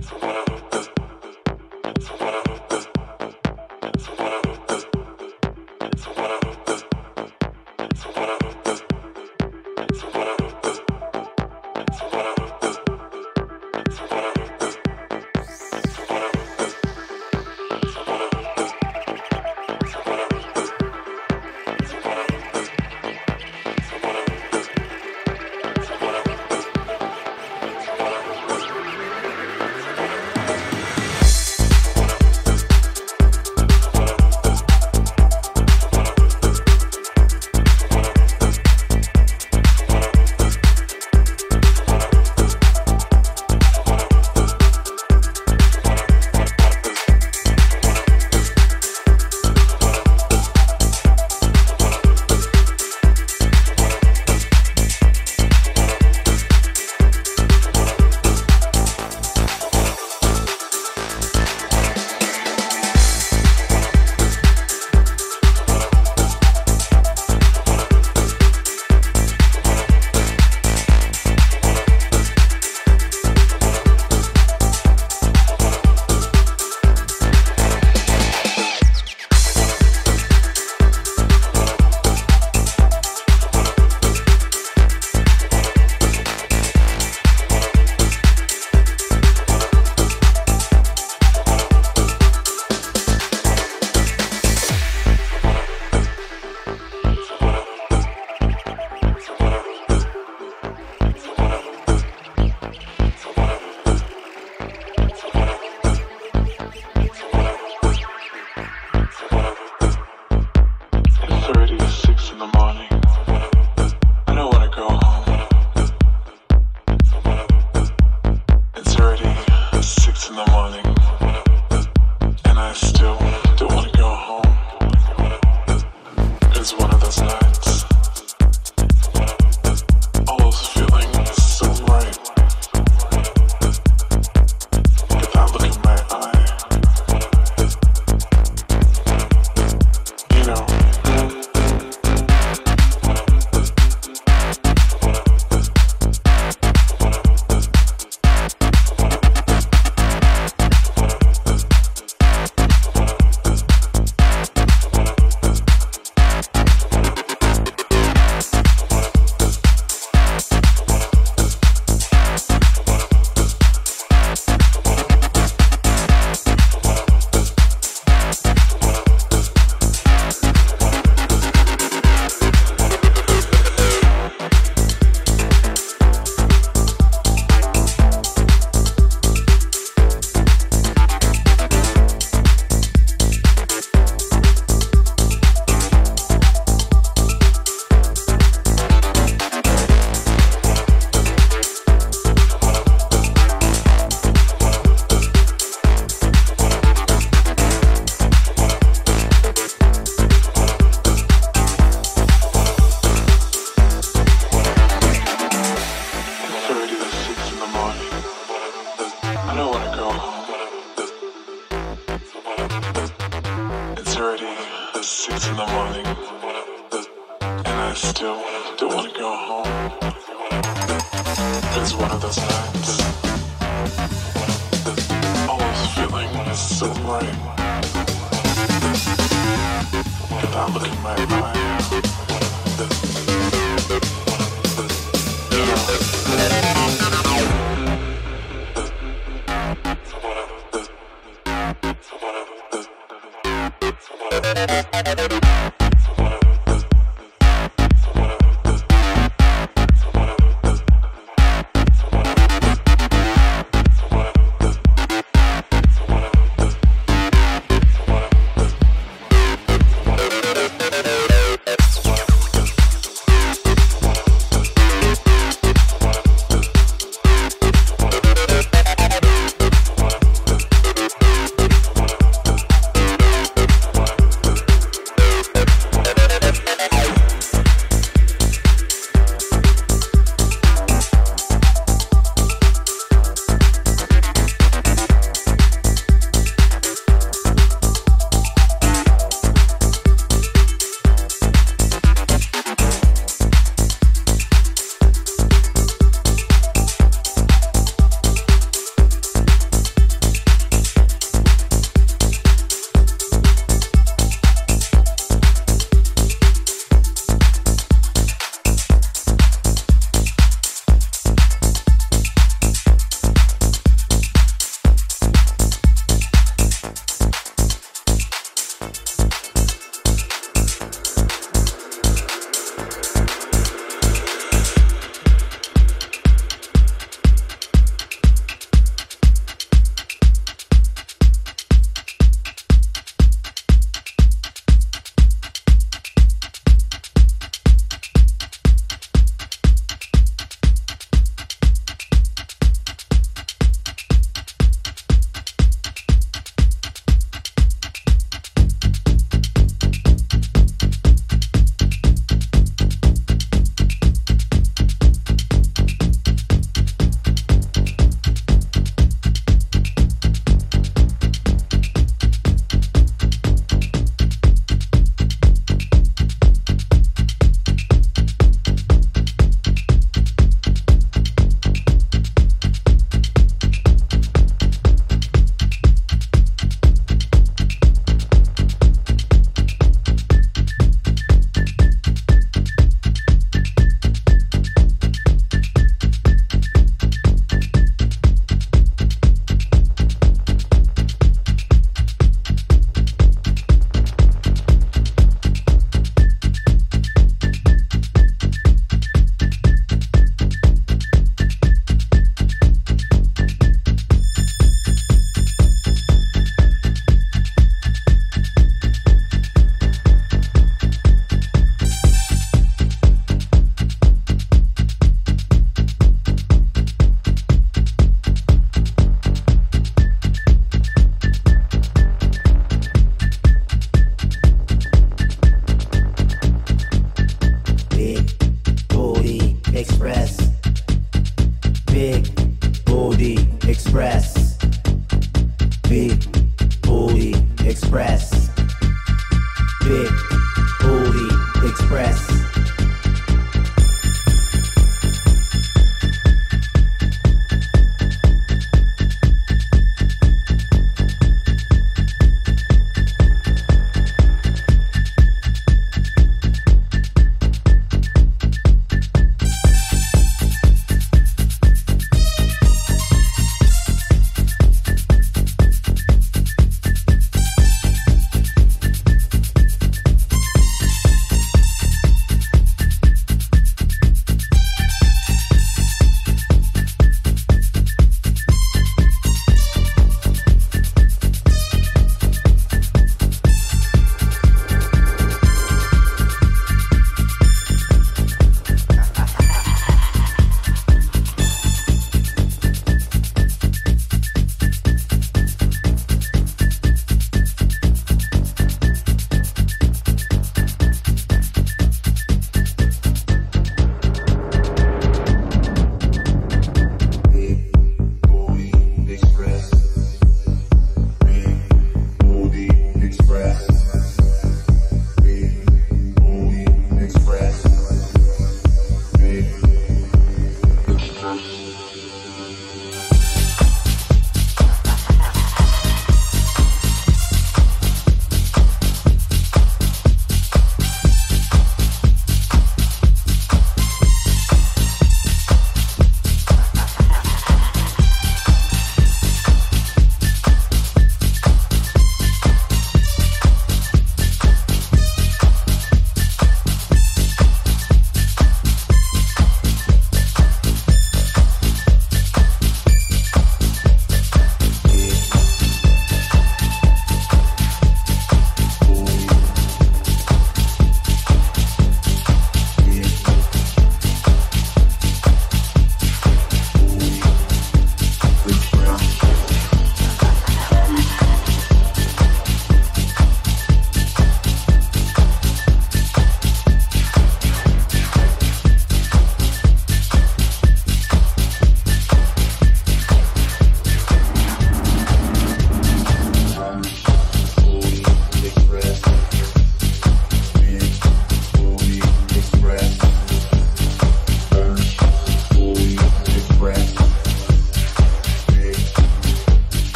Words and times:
So 0.00 0.16
what 0.16 0.36
I 0.36 0.52
would 0.52 0.70
do, 0.70 0.82
so 2.02 2.12
what 2.14 2.34
I 2.34 2.38
would 2.38 2.44
do. 2.46 2.51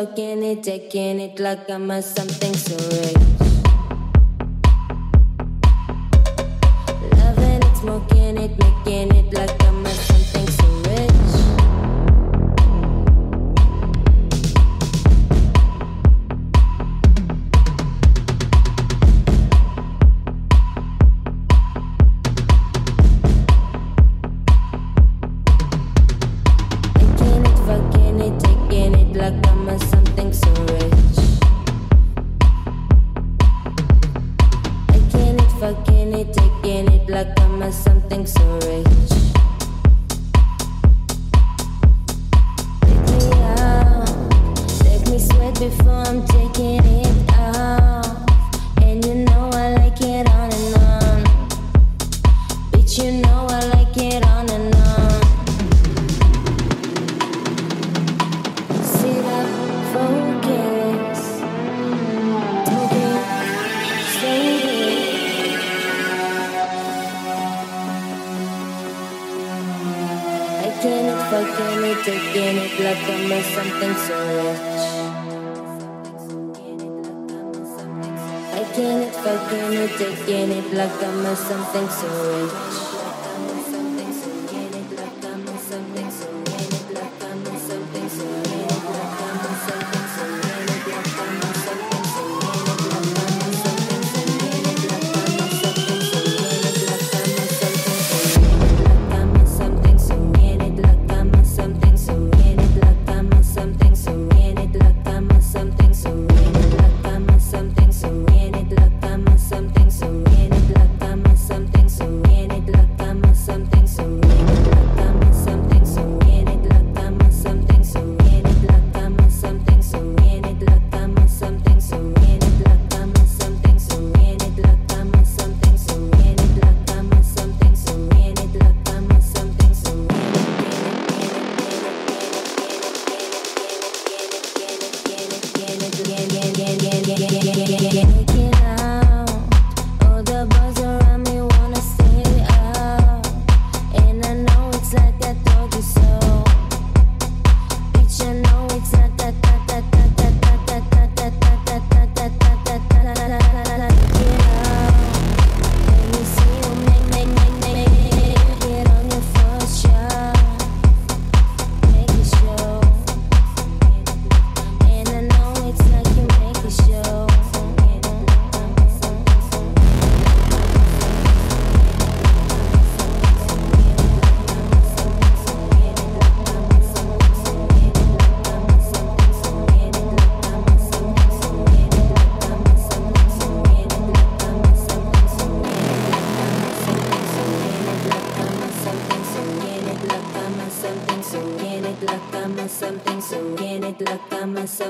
working 0.00 0.42
it, 0.42 0.62
taking 0.62 1.20
it 1.20 1.38
like 1.38 1.68
I'm 1.68 1.90
a 1.90 2.00
something 2.00 2.54
surreal. 2.54 3.09
like 72.90 73.08
I 73.08 73.28
made 73.28 73.44
something 73.44 73.94
so 74.06 74.16
rich. 74.34 74.80
I 78.58 78.62
can't 78.74 79.14
fucking 79.14 79.72
it, 79.82 79.90
taking 79.96 80.50
it 80.58 80.72
like 80.74 81.02
I 81.04 81.10
made 81.22 81.38
something 81.38 81.88
so 81.88 82.08
rich. 82.32 82.89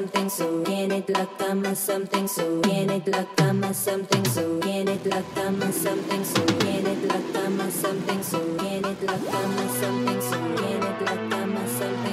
something 0.01 0.31
so 0.31 0.63
in 0.65 0.93
it 0.93 1.11
like 1.11 1.43
I'm 1.43 1.63
a 1.67 1.77
something 1.77 2.27
so 2.27 2.63
in 2.63 2.89
it 2.89 3.07
like 3.07 3.41
I'm 3.43 3.63
a 3.63 3.75
something 3.75 4.25
so 4.25 4.59
in 4.61 4.89
it 4.89 5.05
like 5.05 5.37
I'm 5.37 5.61
a 5.61 5.71
something 5.71 6.25
so 6.25 6.43
in 6.43 6.87
it 6.87 7.05
like 7.05 7.37
I'm 7.37 7.61
a 7.61 7.71
something 7.71 8.23
so 8.23 8.41
in 8.41 8.85
it 8.87 9.03
like 9.03 9.35
I'm 9.35 9.59
a 9.59 9.69
something 9.69 10.21
so 10.23 10.39
in 10.39 10.83
it 10.83 11.03
like 11.03 11.35
I'm 11.35 11.55
a 11.55 11.69
something 11.69 12.10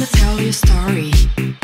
the 0.00 0.18
girl 0.18 0.36
who 0.36 0.46
likes 0.46 0.60
the 0.60 1.63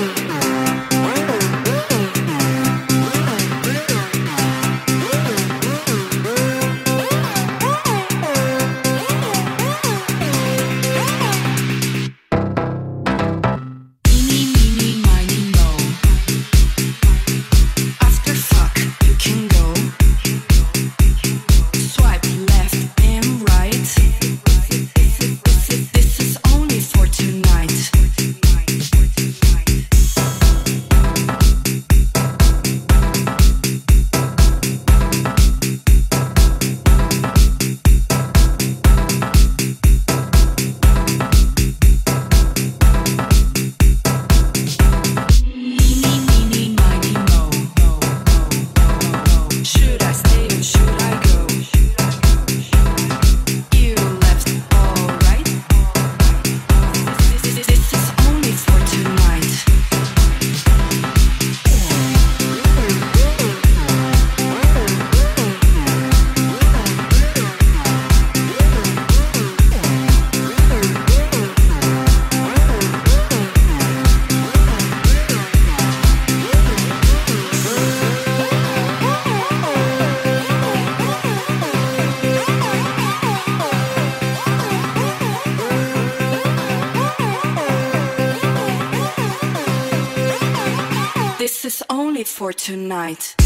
tonight. 92.61 93.40